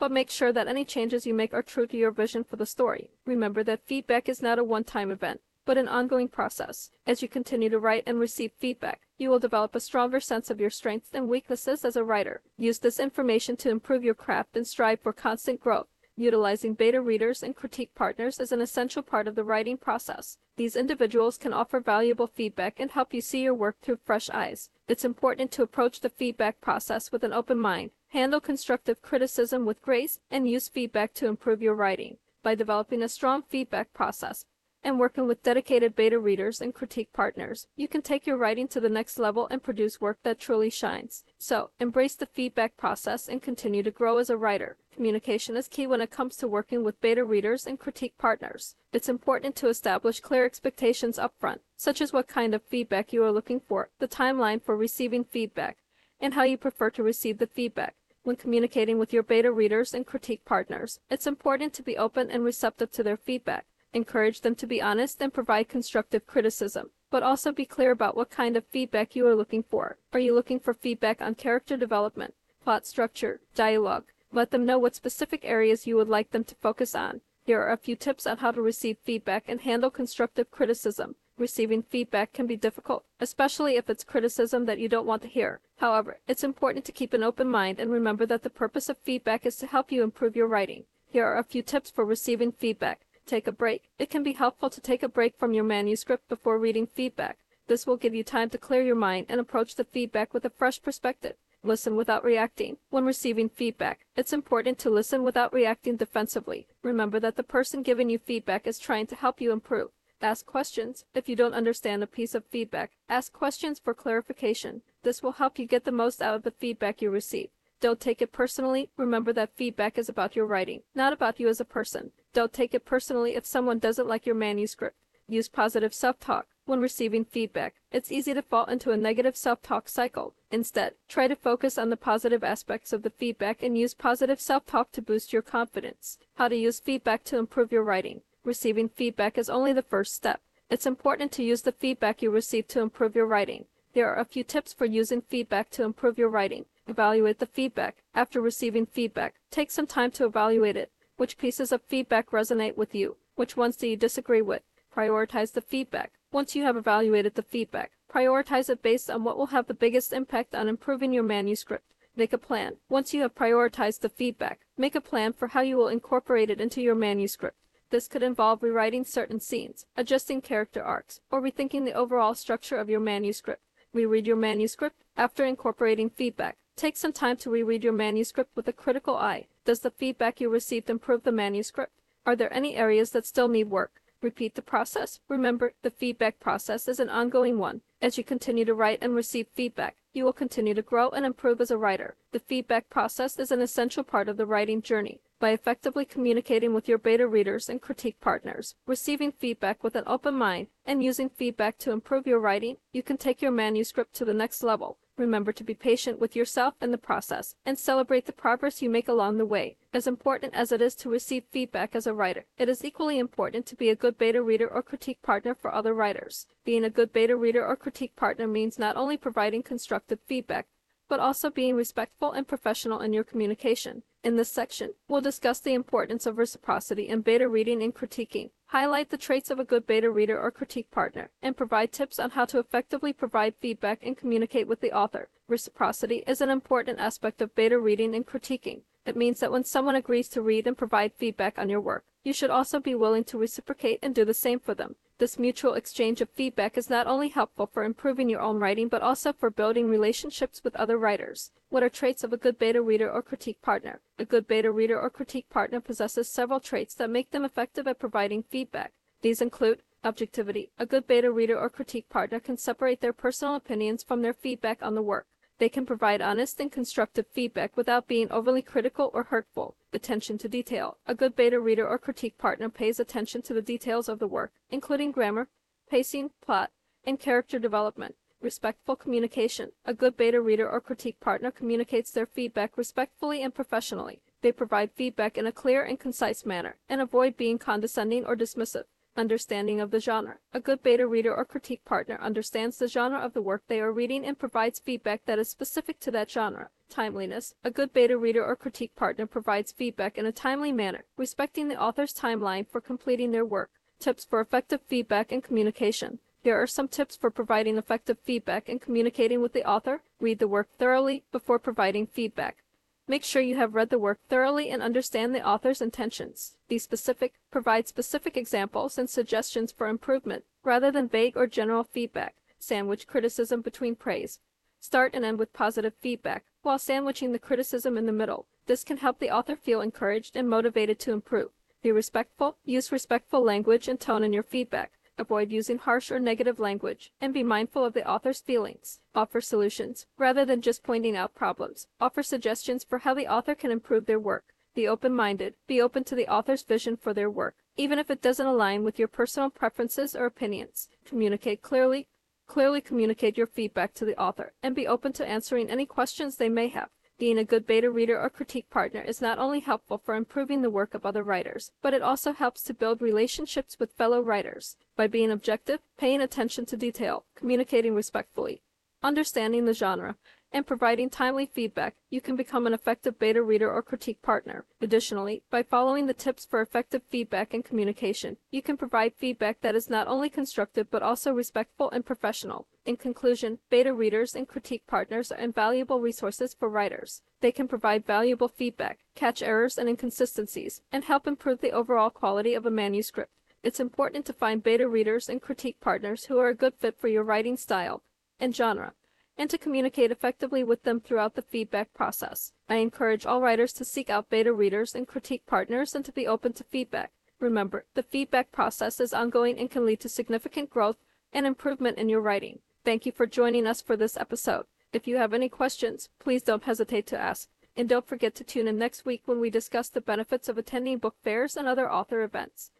but 0.00 0.10
make 0.10 0.30
sure 0.30 0.52
that 0.52 0.66
any 0.66 0.84
changes 0.84 1.26
you 1.26 1.34
make 1.34 1.54
are 1.54 1.62
true 1.62 1.86
to 1.86 1.96
your 1.96 2.10
vision 2.10 2.42
for 2.42 2.56
the 2.56 2.66
story. 2.66 3.10
Remember 3.26 3.62
that 3.62 3.86
feedback 3.86 4.28
is 4.28 4.42
not 4.42 4.58
a 4.58 4.64
one 4.64 4.82
time 4.82 5.12
event. 5.12 5.40
but 5.66 5.78
an 5.78 5.86
ongoing 5.86 6.26
process. 6.26 6.90
As 7.06 7.22
you 7.22 7.28
continue 7.28 7.68
to 7.68 7.78
write 7.78 8.02
and 8.06 8.18
receive 8.18 8.50
feedback, 8.58 9.02
you 9.18 9.30
will 9.30 9.38
develop 9.38 9.74
a 9.74 9.80
stronger 9.80 10.18
sense 10.18 10.50
of 10.50 10.58
your 10.58 10.70
strengths 10.70 11.10
and 11.12 11.28
weaknesses 11.28 11.84
as 11.84 11.94
a 11.94 12.02
writer. 12.02 12.40
Use 12.56 12.78
this 12.80 12.98
information 12.98 13.56
to 13.58 13.70
improve 13.70 14.02
your 14.02 14.14
craft 14.14 14.56
and 14.56 14.66
strive 14.66 15.00
for 15.00 15.12
constant 15.12 15.60
growth. 15.60 15.86
Utilizing 16.16 16.74
beta 16.74 17.00
readers 17.00 17.42
and 17.42 17.54
critique 17.54 17.94
partners 17.94 18.40
is 18.40 18.52
an 18.52 18.60
essential 18.60 19.02
part 19.02 19.28
of 19.28 19.36
the 19.36 19.44
writing 19.44 19.76
process. 19.76 20.38
These 20.56 20.76
individuals 20.76 21.38
can 21.38 21.52
offer 21.52 21.78
valuable 21.78 22.26
feedback 22.26 22.80
and 22.80 22.90
help 22.90 23.14
you 23.14 23.20
see 23.20 23.42
your 23.42 23.54
work 23.54 23.76
through 23.80 24.00
fresh 24.04 24.28
eyes. 24.30 24.70
It's 24.88 25.04
important 25.04 25.52
to 25.52 25.62
approach 25.62 26.00
the 26.00 26.08
feedback 26.08 26.60
process 26.60 27.12
with 27.12 27.22
an 27.22 27.32
open 27.32 27.58
mind, 27.58 27.92
handle 28.10 28.40
constructive 28.40 29.00
criticism 29.02 29.64
with 29.64 29.82
grace, 29.82 30.18
and 30.30 30.48
use 30.48 30.68
feedback 30.68 31.14
to 31.14 31.26
improve 31.26 31.62
your 31.62 31.74
writing. 31.74 32.16
By 32.42 32.54
developing 32.54 33.02
a 33.02 33.08
strong 33.08 33.42
feedback 33.42 33.92
process, 33.92 34.46
and 34.82 34.98
working 34.98 35.28
with 35.28 35.42
dedicated 35.42 35.94
beta 35.94 36.18
readers 36.18 36.60
and 36.60 36.74
critique 36.74 37.12
partners, 37.12 37.66
you 37.76 37.86
can 37.86 38.02
take 38.02 38.26
your 38.26 38.36
writing 38.36 38.66
to 38.68 38.80
the 38.80 38.88
next 38.88 39.18
level 39.18 39.46
and 39.50 39.62
produce 39.62 40.00
work 40.00 40.18
that 40.22 40.40
truly 40.40 40.70
shines. 40.70 41.24
So, 41.38 41.70
embrace 41.78 42.14
the 42.14 42.26
feedback 42.26 42.76
process 42.76 43.28
and 43.28 43.42
continue 43.42 43.82
to 43.82 43.90
grow 43.90 44.18
as 44.18 44.30
a 44.30 44.36
writer. 44.36 44.76
Communication 44.92 45.56
is 45.56 45.68
key 45.68 45.86
when 45.86 46.00
it 46.00 46.10
comes 46.10 46.36
to 46.36 46.48
working 46.48 46.82
with 46.82 47.00
beta 47.00 47.24
readers 47.24 47.66
and 47.66 47.78
critique 47.78 48.16
partners. 48.18 48.74
It's 48.92 49.08
important 49.08 49.54
to 49.56 49.68
establish 49.68 50.20
clear 50.20 50.44
expectations 50.44 51.18
upfront, 51.18 51.60
such 51.76 52.00
as 52.00 52.12
what 52.12 52.26
kind 52.26 52.54
of 52.54 52.62
feedback 52.62 53.12
you 53.12 53.22
are 53.22 53.32
looking 53.32 53.60
for, 53.60 53.90
the 53.98 54.08
timeline 54.08 54.62
for 54.62 54.76
receiving 54.76 55.24
feedback, 55.24 55.76
and 56.20 56.34
how 56.34 56.42
you 56.42 56.56
prefer 56.56 56.90
to 56.90 57.02
receive 57.02 57.38
the 57.38 57.46
feedback. 57.46 57.94
When 58.22 58.36
communicating 58.36 58.98
with 58.98 59.12
your 59.12 59.22
beta 59.22 59.50
readers 59.50 59.94
and 59.94 60.06
critique 60.06 60.44
partners, 60.44 61.00
it's 61.10 61.26
important 61.26 61.72
to 61.74 61.82
be 61.82 61.96
open 61.96 62.30
and 62.30 62.44
receptive 62.44 62.92
to 62.92 63.02
their 63.02 63.16
feedback 63.16 63.66
encourage 63.92 64.42
them 64.42 64.54
to 64.54 64.66
be 64.66 64.80
honest 64.80 65.20
and 65.20 65.32
provide 65.32 65.68
constructive 65.68 66.26
criticism, 66.26 66.90
but 67.10 67.22
also 67.22 67.52
be 67.52 67.64
clear 67.64 67.90
about 67.90 68.16
what 68.16 68.30
kind 68.30 68.56
of 68.56 68.64
feedback 68.66 69.16
you 69.16 69.26
are 69.26 69.34
looking 69.34 69.62
for. 69.62 69.98
Are 70.12 70.20
you 70.20 70.34
looking 70.34 70.60
for 70.60 70.74
feedback 70.74 71.20
on 71.20 71.34
character 71.34 71.76
development, 71.76 72.34
plot 72.62 72.86
structure, 72.86 73.40
dialogue? 73.54 74.04
Let 74.32 74.50
them 74.50 74.64
know 74.64 74.78
what 74.78 74.94
specific 74.94 75.44
areas 75.44 75.86
you 75.86 75.96
would 75.96 76.08
like 76.08 76.30
them 76.30 76.44
to 76.44 76.54
focus 76.56 76.94
on. 76.94 77.20
Here 77.44 77.60
are 77.60 77.72
a 77.72 77.76
few 77.76 77.96
tips 77.96 78.26
on 78.26 78.38
how 78.38 78.52
to 78.52 78.62
receive 78.62 78.98
feedback 79.02 79.44
and 79.48 79.62
handle 79.62 79.90
constructive 79.90 80.50
criticism. 80.50 81.16
Receiving 81.40 81.82
feedback 81.82 82.34
can 82.34 82.46
be 82.46 82.58
difficult, 82.58 83.06
especially 83.18 83.76
if 83.76 83.88
it's 83.88 84.04
criticism 84.04 84.66
that 84.66 84.78
you 84.78 84.90
don't 84.90 85.06
want 85.06 85.22
to 85.22 85.28
hear. 85.28 85.60
However, 85.78 86.18
it's 86.28 86.44
important 86.44 86.84
to 86.84 86.92
keep 86.92 87.14
an 87.14 87.22
open 87.22 87.48
mind 87.48 87.80
and 87.80 87.90
remember 87.90 88.26
that 88.26 88.42
the 88.42 88.50
purpose 88.50 88.90
of 88.90 88.98
feedback 88.98 89.46
is 89.46 89.56
to 89.56 89.66
help 89.66 89.90
you 89.90 90.02
improve 90.02 90.36
your 90.36 90.46
writing. 90.46 90.84
Here 91.10 91.24
are 91.24 91.38
a 91.38 91.42
few 91.42 91.62
tips 91.62 91.90
for 91.90 92.04
receiving 92.04 92.52
feedback. 92.52 93.06
Take 93.24 93.46
a 93.46 93.52
break. 93.52 93.84
It 93.98 94.10
can 94.10 94.22
be 94.22 94.34
helpful 94.34 94.68
to 94.68 94.82
take 94.82 95.02
a 95.02 95.08
break 95.08 95.34
from 95.34 95.54
your 95.54 95.64
manuscript 95.64 96.28
before 96.28 96.58
reading 96.58 96.86
feedback. 96.86 97.38
This 97.68 97.86
will 97.86 97.96
give 97.96 98.14
you 98.14 98.22
time 98.22 98.50
to 98.50 98.58
clear 98.58 98.82
your 98.82 98.94
mind 98.94 99.24
and 99.30 99.40
approach 99.40 99.76
the 99.76 99.84
feedback 99.84 100.34
with 100.34 100.44
a 100.44 100.50
fresh 100.50 100.82
perspective. 100.82 101.36
Listen 101.62 101.96
without 101.96 102.22
reacting. 102.22 102.76
When 102.90 103.06
receiving 103.06 103.48
feedback, 103.48 104.00
it's 104.14 104.34
important 104.34 104.78
to 104.80 104.90
listen 104.90 105.22
without 105.22 105.54
reacting 105.54 105.96
defensively. 105.96 106.66
Remember 106.82 107.18
that 107.18 107.36
the 107.36 107.42
person 107.42 107.82
giving 107.82 108.10
you 108.10 108.18
feedback 108.18 108.66
is 108.66 108.78
trying 108.78 109.06
to 109.06 109.14
help 109.14 109.40
you 109.40 109.52
improve. 109.52 109.88
Ask 110.22 110.44
questions. 110.44 111.06
If 111.14 111.30
you 111.30 111.36
don't 111.36 111.54
understand 111.54 112.02
a 112.02 112.06
piece 112.06 112.34
of 112.34 112.44
feedback, 112.44 112.92
ask 113.08 113.32
questions 113.32 113.78
for 113.78 113.94
clarification. 113.94 114.82
This 115.02 115.22
will 115.22 115.32
help 115.32 115.58
you 115.58 115.64
get 115.64 115.84
the 115.84 115.92
most 115.92 116.20
out 116.20 116.34
of 116.34 116.42
the 116.42 116.50
feedback 116.50 117.00
you 117.00 117.10
receive. 117.10 117.48
Don't 117.80 117.98
take 117.98 118.20
it 118.20 118.30
personally. 118.30 118.90
Remember 118.98 119.32
that 119.32 119.56
feedback 119.56 119.96
is 119.96 120.10
about 120.10 120.36
your 120.36 120.44
writing, 120.44 120.82
not 120.94 121.14
about 121.14 121.40
you 121.40 121.48
as 121.48 121.58
a 121.58 121.64
person. 121.64 122.10
Don't 122.34 122.52
take 122.52 122.74
it 122.74 122.84
personally 122.84 123.34
if 123.34 123.46
someone 123.46 123.78
doesn't 123.78 124.08
like 124.08 124.26
your 124.26 124.34
manuscript. 124.34 124.96
Use 125.26 125.48
positive 125.48 125.94
self-talk 125.94 126.46
when 126.66 126.80
receiving 126.80 127.24
feedback. 127.24 127.76
It's 127.90 128.12
easy 128.12 128.34
to 128.34 128.42
fall 128.42 128.66
into 128.66 128.90
a 128.90 128.98
negative 128.98 129.36
self-talk 129.36 129.88
cycle. 129.88 130.34
Instead, 130.50 130.94
try 131.08 131.28
to 131.28 131.34
focus 131.34 131.78
on 131.78 131.88
the 131.88 131.96
positive 131.96 132.44
aspects 132.44 132.92
of 132.92 133.02
the 133.02 133.10
feedback 133.10 133.62
and 133.62 133.78
use 133.78 133.94
positive 133.94 134.40
self-talk 134.40 134.92
to 134.92 135.00
boost 135.00 135.32
your 135.32 135.40
confidence. 135.40 136.18
How 136.34 136.48
to 136.48 136.56
use 136.56 136.78
feedback 136.78 137.24
to 137.24 137.38
improve 137.38 137.72
your 137.72 137.84
writing. 137.84 138.20
Receiving 138.42 138.88
feedback 138.88 139.36
is 139.36 139.50
only 139.50 139.74
the 139.74 139.82
first 139.82 140.14
step. 140.14 140.40
It's 140.70 140.86
important 140.86 141.30
to 141.32 141.42
use 141.42 141.60
the 141.60 141.72
feedback 141.72 142.22
you 142.22 142.30
receive 142.30 142.66
to 142.68 142.80
improve 142.80 143.14
your 143.14 143.26
writing. 143.26 143.66
There 143.92 144.08
are 144.08 144.18
a 144.18 144.24
few 144.24 144.44
tips 144.44 144.72
for 144.72 144.86
using 144.86 145.20
feedback 145.20 145.68
to 145.72 145.82
improve 145.82 146.16
your 146.16 146.30
writing. 146.30 146.64
Evaluate 146.86 147.38
the 147.38 147.44
feedback. 147.44 147.96
After 148.14 148.40
receiving 148.40 148.86
feedback, 148.86 149.34
take 149.50 149.70
some 149.70 149.86
time 149.86 150.10
to 150.12 150.24
evaluate 150.24 150.76
it. 150.76 150.90
Which 151.18 151.36
pieces 151.36 151.70
of 151.70 151.82
feedback 151.82 152.30
resonate 152.30 152.78
with 152.78 152.94
you? 152.94 153.16
Which 153.34 153.58
ones 153.58 153.76
do 153.76 153.86
you 153.86 153.96
disagree 153.96 154.40
with? 154.40 154.62
Prioritize 154.94 155.52
the 155.52 155.60
feedback. 155.60 156.12
Once 156.32 156.56
you 156.56 156.62
have 156.62 156.78
evaluated 156.78 157.34
the 157.34 157.42
feedback, 157.42 157.92
prioritize 158.10 158.70
it 158.70 158.82
based 158.82 159.10
on 159.10 159.22
what 159.22 159.36
will 159.36 159.48
have 159.48 159.66
the 159.66 159.74
biggest 159.74 160.14
impact 160.14 160.54
on 160.54 160.66
improving 160.66 161.12
your 161.12 161.24
manuscript. 161.24 161.84
Make 162.16 162.32
a 162.32 162.38
plan. 162.38 162.76
Once 162.88 163.12
you 163.12 163.20
have 163.20 163.34
prioritized 163.34 164.00
the 164.00 164.08
feedback, 164.08 164.60
make 164.78 164.94
a 164.94 165.00
plan 165.02 165.34
for 165.34 165.48
how 165.48 165.60
you 165.60 165.76
will 165.76 165.88
incorporate 165.88 166.48
it 166.48 166.60
into 166.60 166.80
your 166.80 166.94
manuscript. 166.94 167.56
This 167.90 168.06
could 168.06 168.22
involve 168.22 168.62
rewriting 168.62 169.04
certain 169.04 169.40
scenes, 169.40 169.84
adjusting 169.96 170.40
character 170.40 170.82
arcs, 170.82 171.20
or 171.30 171.42
rethinking 171.42 171.84
the 171.84 171.92
overall 171.92 172.34
structure 172.34 172.76
of 172.76 172.88
your 172.88 173.00
manuscript. 173.00 173.62
Reread 173.92 174.28
your 174.28 174.36
manuscript 174.36 175.02
after 175.16 175.44
incorporating 175.44 176.08
feedback. 176.08 176.56
Take 176.76 176.96
some 176.96 177.12
time 177.12 177.36
to 177.38 177.50
reread 177.50 177.82
your 177.82 177.92
manuscript 177.92 178.54
with 178.54 178.68
a 178.68 178.72
critical 178.72 179.16
eye. 179.16 179.48
Does 179.64 179.80
the 179.80 179.90
feedback 179.90 180.40
you 180.40 180.48
received 180.48 180.88
improve 180.88 181.24
the 181.24 181.32
manuscript? 181.32 181.92
Are 182.24 182.36
there 182.36 182.52
any 182.54 182.76
areas 182.76 183.10
that 183.10 183.26
still 183.26 183.48
need 183.48 183.70
work? 183.70 184.00
Repeat 184.22 184.54
the 184.54 184.62
process. 184.62 185.18
Remember, 185.28 185.72
the 185.82 185.90
feedback 185.90 186.38
process 186.38 186.86
is 186.86 187.00
an 187.00 187.08
ongoing 187.08 187.58
one. 187.58 187.80
As 188.00 188.16
you 188.16 188.22
continue 188.22 188.64
to 188.66 188.74
write 188.74 188.98
and 189.02 189.14
receive 189.14 189.48
feedback, 189.48 189.96
you 190.12 190.24
will 190.24 190.32
continue 190.32 190.74
to 190.74 190.82
grow 190.82 191.08
and 191.08 191.26
improve 191.26 191.60
as 191.60 191.70
a 191.70 191.78
writer. 191.78 192.16
The 192.32 192.38
feedback 192.38 192.88
process 192.88 193.38
is 193.38 193.50
an 193.50 193.60
essential 193.60 194.04
part 194.04 194.28
of 194.28 194.36
the 194.36 194.46
writing 194.46 194.80
journey. 194.80 195.20
By 195.40 195.52
effectively 195.52 196.04
communicating 196.04 196.74
with 196.74 196.86
your 196.86 196.98
beta 196.98 197.26
readers 197.26 197.70
and 197.70 197.80
critique 197.80 198.20
partners, 198.20 198.74
receiving 198.86 199.32
feedback 199.32 199.82
with 199.82 199.96
an 199.96 200.04
open 200.06 200.34
mind, 200.34 200.66
and 200.84 201.02
using 201.02 201.30
feedback 201.30 201.78
to 201.78 201.92
improve 201.92 202.26
your 202.26 202.38
writing, 202.38 202.76
you 202.92 203.02
can 203.02 203.16
take 203.16 203.40
your 203.40 203.50
manuscript 203.50 204.14
to 204.16 204.26
the 204.26 204.34
next 204.34 204.62
level. 204.62 204.98
Remember 205.16 205.50
to 205.50 205.64
be 205.64 205.72
patient 205.72 206.20
with 206.20 206.36
yourself 206.36 206.74
and 206.78 206.92
the 206.92 206.98
process, 206.98 207.54
and 207.64 207.78
celebrate 207.78 208.26
the 208.26 208.34
progress 208.34 208.82
you 208.82 208.90
make 208.90 209.08
along 209.08 209.38
the 209.38 209.46
way. 209.46 209.78
As 209.94 210.06
important 210.06 210.52
as 210.54 210.72
it 210.72 210.82
is 210.82 210.94
to 210.96 211.08
receive 211.08 211.44
feedback 211.50 211.96
as 211.96 212.06
a 212.06 212.12
writer, 212.12 212.44
it 212.58 212.68
is 212.68 212.84
equally 212.84 213.18
important 213.18 213.64
to 213.66 213.76
be 213.76 213.88
a 213.88 213.96
good 213.96 214.18
beta 214.18 214.42
reader 214.42 214.68
or 214.68 214.82
critique 214.82 215.22
partner 215.22 215.54
for 215.54 215.72
other 215.72 215.94
writers. 215.94 216.48
Being 216.66 216.84
a 216.84 216.90
good 216.90 217.14
beta 217.14 217.34
reader 217.34 217.66
or 217.66 217.76
critique 217.76 218.14
partner 218.14 218.46
means 218.46 218.78
not 218.78 218.98
only 218.98 219.16
providing 219.16 219.62
constructive 219.62 220.20
feedback, 220.26 220.66
but 221.08 221.18
also 221.18 221.48
being 221.48 221.76
respectful 221.76 222.30
and 222.30 222.46
professional 222.46 223.00
in 223.00 223.14
your 223.14 223.24
communication. 223.24 224.02
In 224.22 224.36
this 224.36 224.50
section, 224.50 224.92
we'll 225.08 225.22
discuss 225.22 225.60
the 225.60 225.72
importance 225.72 226.26
of 226.26 226.36
reciprocity 226.36 227.08
in 227.08 227.22
beta 227.22 227.48
reading 227.48 227.82
and 227.82 227.94
critiquing, 227.94 228.50
highlight 228.66 229.08
the 229.08 229.16
traits 229.16 229.50
of 229.50 229.58
a 229.58 229.64
good 229.64 229.86
beta 229.86 230.10
reader 230.10 230.38
or 230.38 230.50
critique 230.50 230.90
partner, 230.90 231.30
and 231.40 231.56
provide 231.56 231.90
tips 231.90 232.18
on 232.18 232.32
how 232.32 232.44
to 232.44 232.58
effectively 232.58 233.14
provide 233.14 233.54
feedback 233.60 234.00
and 234.02 234.18
communicate 234.18 234.68
with 234.68 234.82
the 234.82 234.92
author. 234.92 235.30
Reciprocity 235.48 236.22
is 236.26 236.42
an 236.42 236.50
important 236.50 236.98
aspect 236.98 237.40
of 237.40 237.54
beta 237.54 237.78
reading 237.78 238.14
and 238.14 238.26
critiquing. 238.26 238.82
It 239.06 239.16
means 239.16 239.40
that 239.40 239.52
when 239.52 239.64
someone 239.64 239.96
agrees 239.96 240.28
to 240.30 240.42
read 240.42 240.66
and 240.66 240.76
provide 240.76 241.14
feedback 241.14 241.58
on 241.58 241.70
your 241.70 241.80
work, 241.80 242.04
you 242.22 242.34
should 242.34 242.50
also 242.50 242.78
be 242.78 242.94
willing 242.94 243.24
to 243.24 243.38
reciprocate 243.38 244.00
and 244.02 244.14
do 244.14 244.26
the 244.26 244.34
same 244.34 244.60
for 244.60 244.74
them. 244.74 244.96
This 245.20 245.38
mutual 245.38 245.74
exchange 245.74 246.22
of 246.22 246.30
feedback 246.30 246.78
is 246.78 246.88
not 246.88 247.06
only 247.06 247.28
helpful 247.28 247.66
for 247.66 247.84
improving 247.84 248.30
your 248.30 248.40
own 248.40 248.58
writing, 248.58 248.88
but 248.88 249.02
also 249.02 249.34
for 249.34 249.50
building 249.50 249.86
relationships 249.86 250.64
with 250.64 250.74
other 250.76 250.96
writers. 250.96 251.52
What 251.68 251.82
are 251.82 251.90
traits 251.90 252.24
of 252.24 252.32
a 252.32 252.38
good 252.38 252.58
beta 252.58 252.80
reader 252.80 253.12
or 253.12 253.20
critique 253.20 253.60
partner? 253.60 254.00
A 254.18 254.24
good 254.24 254.48
beta 254.48 254.72
reader 254.72 254.98
or 254.98 255.10
critique 255.10 255.50
partner 255.50 255.78
possesses 255.78 256.30
several 256.30 256.58
traits 256.58 256.94
that 256.94 257.10
make 257.10 257.32
them 257.32 257.44
effective 257.44 257.86
at 257.86 257.98
providing 257.98 258.44
feedback. 258.44 258.94
These 259.20 259.42
include 259.42 259.82
objectivity. 260.02 260.70
A 260.78 260.86
good 260.86 261.06
beta 261.06 261.30
reader 261.30 261.58
or 261.58 261.68
critique 261.68 262.08
partner 262.08 262.40
can 262.40 262.56
separate 262.56 263.02
their 263.02 263.12
personal 263.12 263.56
opinions 263.56 264.02
from 264.02 264.22
their 264.22 264.32
feedback 264.32 264.78
on 264.80 264.94
the 264.94 265.02
work. 265.02 265.26
They 265.58 265.68
can 265.68 265.84
provide 265.84 266.22
honest 266.22 266.58
and 266.60 266.72
constructive 266.72 267.26
feedback 267.26 267.76
without 267.76 268.08
being 268.08 268.32
overly 268.32 268.62
critical 268.62 269.10
or 269.12 269.24
hurtful. 269.24 269.76
Attention 269.92 270.38
to 270.38 270.48
detail. 270.48 270.98
A 271.06 271.16
good 271.16 271.34
beta 271.34 271.58
reader 271.58 271.86
or 271.86 271.98
critique 271.98 272.38
partner 272.38 272.68
pays 272.68 273.00
attention 273.00 273.42
to 273.42 273.52
the 273.52 273.62
details 273.62 274.08
of 274.08 274.20
the 274.20 274.28
work, 274.28 274.52
including 274.70 275.10
grammar, 275.10 275.48
pacing, 275.88 276.30
plot, 276.40 276.70
and 277.04 277.18
character 277.18 277.58
development. 277.58 278.14
Respectful 278.40 278.94
communication. 278.94 279.72
A 279.84 279.92
good 279.92 280.16
beta 280.16 280.40
reader 280.40 280.70
or 280.70 280.80
critique 280.80 281.18
partner 281.18 281.50
communicates 281.50 282.12
their 282.12 282.24
feedback 282.24 282.78
respectfully 282.78 283.42
and 283.42 283.52
professionally. 283.52 284.20
They 284.42 284.52
provide 284.52 284.92
feedback 284.92 285.36
in 285.36 285.46
a 285.46 285.52
clear 285.52 285.82
and 285.82 285.98
concise 285.98 286.46
manner 286.46 286.76
and 286.88 287.00
avoid 287.00 287.36
being 287.36 287.58
condescending 287.58 288.24
or 288.24 288.36
dismissive. 288.36 288.84
Understanding 289.20 289.82
of 289.82 289.90
the 289.90 290.00
genre. 290.00 290.38
A 290.54 290.60
good 290.60 290.82
beta 290.82 291.06
reader 291.06 291.36
or 291.36 291.44
critique 291.44 291.84
partner 291.84 292.18
understands 292.22 292.78
the 292.78 292.88
genre 292.88 293.18
of 293.18 293.34
the 293.34 293.42
work 293.42 293.62
they 293.68 293.78
are 293.78 293.92
reading 293.92 294.24
and 294.24 294.38
provides 294.38 294.78
feedback 294.78 295.26
that 295.26 295.38
is 295.38 295.50
specific 295.50 296.00
to 296.00 296.10
that 296.12 296.30
genre. 296.30 296.70
Timeliness. 296.88 297.52
A 297.62 297.70
good 297.70 297.92
beta 297.92 298.16
reader 298.16 298.42
or 298.42 298.56
critique 298.56 298.96
partner 298.96 299.26
provides 299.26 299.72
feedback 299.72 300.16
in 300.16 300.24
a 300.24 300.32
timely 300.32 300.72
manner, 300.72 301.04
respecting 301.18 301.68
the 301.68 301.78
author's 301.78 302.14
timeline 302.14 302.66
for 302.66 302.80
completing 302.80 303.30
their 303.30 303.44
work. 303.44 303.68
Tips 303.98 304.24
for 304.24 304.40
effective 304.40 304.80
feedback 304.88 305.30
and 305.30 305.44
communication. 305.44 306.20
Here 306.42 306.56
are 306.56 306.66
some 306.66 306.88
tips 306.88 307.14
for 307.14 307.30
providing 307.30 307.76
effective 307.76 308.16
feedback 308.20 308.70
and 308.70 308.80
communicating 308.80 309.42
with 309.42 309.52
the 309.52 309.68
author. 309.68 310.00
Read 310.18 310.38
the 310.38 310.48
work 310.48 310.70
thoroughly 310.78 311.24
before 311.30 311.58
providing 311.58 312.06
feedback. 312.06 312.64
Make 313.10 313.24
sure 313.24 313.42
you 313.42 313.56
have 313.56 313.74
read 313.74 313.90
the 313.90 313.98
work 313.98 314.20
thoroughly 314.28 314.70
and 314.70 314.80
understand 314.80 315.34
the 315.34 315.44
author's 315.44 315.80
intentions. 315.80 316.54
Be 316.68 316.78
specific, 316.78 317.34
provide 317.50 317.88
specific 317.88 318.36
examples 318.36 318.96
and 318.98 319.10
suggestions 319.10 319.72
for 319.72 319.88
improvement, 319.88 320.44
rather 320.62 320.92
than 320.92 321.08
vague 321.08 321.36
or 321.36 321.48
general 321.48 321.82
feedback. 321.82 322.36
Sandwich 322.60 323.08
criticism 323.08 323.62
between 323.62 323.96
praise. 323.96 324.38
Start 324.78 325.12
and 325.12 325.24
end 325.24 325.40
with 325.40 325.52
positive 325.52 325.94
feedback, 325.98 326.44
while 326.62 326.78
sandwiching 326.78 327.32
the 327.32 327.40
criticism 327.40 327.98
in 327.98 328.06
the 328.06 328.12
middle. 328.12 328.46
This 328.66 328.84
can 328.84 328.98
help 328.98 329.18
the 329.18 329.32
author 329.32 329.56
feel 329.56 329.80
encouraged 329.80 330.36
and 330.36 330.48
motivated 330.48 331.00
to 331.00 331.12
improve. 331.12 331.50
Be 331.82 331.90
respectful, 331.90 332.58
use 332.64 332.92
respectful 332.92 333.42
language 333.42 333.88
and 333.88 333.98
tone 333.98 334.22
in 334.22 334.32
your 334.32 334.44
feedback. 334.44 334.92
Avoid 335.20 335.52
using 335.52 335.76
harsh 335.76 336.10
or 336.10 336.18
negative 336.18 336.58
language, 336.58 337.12
and 337.20 337.34
be 337.34 337.42
mindful 337.42 337.84
of 337.84 337.92
the 337.92 338.08
author's 338.08 338.40
feelings. 338.40 339.00
Offer 339.14 339.42
solutions, 339.42 340.06
rather 340.16 340.46
than 340.46 340.62
just 340.62 340.82
pointing 340.82 341.14
out 341.14 341.34
problems. 341.34 341.88
Offer 342.00 342.22
suggestions 342.22 342.84
for 342.84 343.00
how 343.00 343.12
the 343.12 343.28
author 343.28 343.54
can 343.54 343.70
improve 343.70 344.06
their 344.06 344.18
work. 344.18 344.54
Be 344.74 344.88
open 344.88 345.14
minded. 345.14 345.56
Be 345.66 345.78
open 345.78 346.04
to 346.04 346.14
the 346.14 346.26
author's 346.26 346.62
vision 346.62 346.96
for 346.96 347.12
their 347.12 347.28
work, 347.28 347.56
even 347.76 347.98
if 347.98 348.10
it 348.10 348.22
doesn't 348.22 348.46
align 348.46 348.82
with 348.82 348.98
your 348.98 349.08
personal 349.08 349.50
preferences 349.50 350.16
or 350.16 350.24
opinions. 350.24 350.88
Communicate 351.04 351.60
clearly. 351.60 352.08
Clearly 352.46 352.80
communicate 352.80 353.36
your 353.36 353.46
feedback 353.46 353.92
to 353.94 354.06
the 354.06 354.18
author, 354.18 354.54
and 354.62 354.74
be 354.74 354.86
open 354.86 355.12
to 355.12 355.28
answering 355.28 355.68
any 355.68 355.84
questions 355.84 356.36
they 356.36 356.48
may 356.48 356.68
have. 356.68 356.88
Being 357.20 357.36
a 357.36 357.44
good 357.44 357.66
beta 357.66 357.90
reader 357.90 358.18
or 358.18 358.30
critique 358.30 358.70
partner 358.70 359.02
is 359.02 359.20
not 359.20 359.38
only 359.38 359.60
helpful 359.60 359.98
for 359.98 360.14
improving 360.14 360.62
the 360.62 360.70
work 360.70 360.94
of 360.94 361.04
other 361.04 361.22
writers, 361.22 361.70
but 361.82 361.92
it 361.92 362.00
also 362.00 362.32
helps 362.32 362.62
to 362.62 362.72
build 362.72 363.02
relationships 363.02 363.78
with 363.78 363.92
fellow 363.92 364.22
writers. 364.22 364.78
By 364.96 365.06
being 365.06 365.30
objective, 365.30 365.80
paying 365.98 366.22
attention 366.22 366.64
to 366.64 366.78
detail, 366.78 367.26
communicating 367.34 367.94
respectfully, 367.94 368.62
understanding 369.02 369.66
the 369.66 369.74
genre, 369.74 370.16
and 370.52 370.66
providing 370.66 371.08
timely 371.08 371.46
feedback, 371.46 371.94
you 372.08 372.20
can 372.20 372.34
become 372.34 372.66
an 372.66 372.74
effective 372.74 373.18
beta 373.18 373.42
reader 373.42 373.70
or 373.70 373.82
critique 373.82 374.20
partner. 374.20 374.64
Additionally, 374.80 375.42
by 375.50 375.62
following 375.62 376.06
the 376.06 376.14
tips 376.14 376.44
for 376.44 376.60
effective 376.60 377.02
feedback 377.08 377.54
and 377.54 377.64
communication, 377.64 378.36
you 378.50 378.60
can 378.60 378.76
provide 378.76 379.14
feedback 379.14 379.60
that 379.60 379.74
is 379.74 379.88
not 379.88 380.08
only 380.08 380.28
constructive 380.28 380.90
but 380.90 381.02
also 381.02 381.32
respectful 381.32 381.90
and 381.90 382.04
professional. 382.04 382.66
In 382.84 382.96
conclusion, 382.96 383.58
beta 383.68 383.92
readers 383.94 384.34
and 384.34 384.48
critique 384.48 384.86
partners 384.86 385.30
are 385.30 385.38
invaluable 385.38 386.00
resources 386.00 386.54
for 386.54 386.68
writers. 386.68 387.22
They 387.40 387.52
can 387.52 387.68
provide 387.68 388.04
valuable 388.04 388.48
feedback, 388.48 389.00
catch 389.14 389.42
errors 389.42 389.78
and 389.78 389.88
inconsistencies, 389.88 390.82
and 390.90 391.04
help 391.04 391.26
improve 391.26 391.60
the 391.60 391.72
overall 391.72 392.10
quality 392.10 392.54
of 392.54 392.66
a 392.66 392.70
manuscript. 392.70 393.32
It's 393.62 393.80
important 393.80 394.24
to 394.26 394.32
find 394.32 394.62
beta 394.62 394.88
readers 394.88 395.28
and 395.28 395.40
critique 395.40 395.80
partners 395.80 396.24
who 396.24 396.38
are 396.38 396.48
a 396.48 396.54
good 396.54 396.74
fit 396.74 396.98
for 396.98 397.08
your 397.08 397.22
writing 397.22 397.56
style 397.56 398.02
and 398.40 398.56
genre 398.56 398.94
and 399.40 399.48
to 399.48 399.56
communicate 399.56 400.10
effectively 400.10 400.62
with 400.62 400.82
them 400.82 401.00
throughout 401.00 401.34
the 401.34 401.40
feedback 401.40 401.94
process. 401.94 402.52
I 402.68 402.74
encourage 402.74 403.24
all 403.24 403.40
writers 403.40 403.72
to 403.72 403.86
seek 403.86 404.10
out 404.10 404.28
beta 404.28 404.52
readers 404.52 404.94
and 404.94 405.08
critique 405.08 405.46
partners 405.46 405.94
and 405.94 406.04
to 406.04 406.12
be 406.12 406.26
open 406.26 406.52
to 406.52 406.64
feedback. 406.64 407.10
Remember, 407.38 407.86
the 407.94 408.02
feedback 408.02 408.52
process 408.52 409.00
is 409.00 409.14
ongoing 409.14 409.58
and 409.58 409.70
can 409.70 409.86
lead 409.86 410.00
to 410.00 410.10
significant 410.10 410.68
growth 410.68 410.98
and 411.32 411.46
improvement 411.46 411.96
in 411.96 412.10
your 412.10 412.20
writing. 412.20 412.58
Thank 412.84 413.06
you 413.06 413.12
for 413.12 413.26
joining 413.26 413.66
us 413.66 413.80
for 413.80 413.96
this 413.96 414.14
episode. 414.18 414.66
If 414.92 415.08
you 415.08 415.16
have 415.16 415.32
any 415.32 415.48
questions, 415.48 416.10
please 416.18 416.42
don't 416.42 416.64
hesitate 416.64 417.06
to 417.06 417.18
ask. 417.18 417.48
And 417.74 417.88
don't 417.88 418.06
forget 418.06 418.34
to 418.34 418.44
tune 418.44 418.68
in 418.68 418.76
next 418.76 419.06
week 419.06 419.22
when 419.24 419.40
we 419.40 419.48
discuss 419.48 419.88
the 419.88 420.02
benefits 420.02 420.50
of 420.50 420.58
attending 420.58 420.98
book 420.98 421.16
fairs 421.24 421.56
and 421.56 421.66
other 421.66 421.90
author 421.90 422.20
events. 422.22 422.72